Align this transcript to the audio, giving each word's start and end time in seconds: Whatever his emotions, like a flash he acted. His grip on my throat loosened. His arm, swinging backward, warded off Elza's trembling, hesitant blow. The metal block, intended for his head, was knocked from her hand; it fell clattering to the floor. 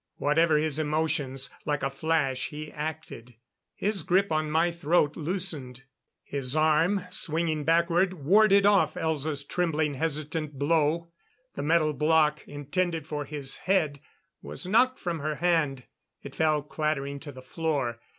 Whatever 0.15 0.57
his 0.57 0.79
emotions, 0.79 1.51
like 1.63 1.83
a 1.83 1.89
flash 1.91 2.47
he 2.47 2.71
acted. 2.71 3.35
His 3.75 4.01
grip 4.01 4.31
on 4.31 4.49
my 4.49 4.71
throat 4.71 5.15
loosened. 5.15 5.83
His 6.23 6.55
arm, 6.55 7.05
swinging 7.11 7.65
backward, 7.65 8.13
warded 8.13 8.65
off 8.65 8.95
Elza's 8.95 9.43
trembling, 9.43 9.93
hesitant 9.93 10.57
blow. 10.57 11.11
The 11.53 11.61
metal 11.61 11.93
block, 11.93 12.43
intended 12.47 13.05
for 13.05 13.25
his 13.25 13.57
head, 13.69 13.99
was 14.41 14.65
knocked 14.65 14.97
from 14.97 15.19
her 15.19 15.35
hand; 15.35 15.83
it 16.23 16.33
fell 16.33 16.63
clattering 16.63 17.19
to 17.19 17.31
the 17.31 17.43
floor. 17.43 17.99